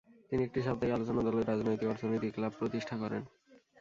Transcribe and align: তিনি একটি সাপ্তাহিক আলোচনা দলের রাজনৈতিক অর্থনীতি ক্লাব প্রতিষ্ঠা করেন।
তিনি 0.29 0.41
একটি 0.43 0.59
সাপ্তাহিক 0.61 0.95
আলোচনা 0.95 1.21
দলের 1.21 1.47
রাজনৈতিক 1.47 1.87
অর্থনীতি 1.89 2.27
ক্লাব 2.31 2.53
প্রতিষ্ঠা 2.59 2.95
করেন। 2.97 3.21